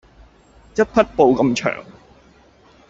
[0.73, 1.85] 一匹布咁長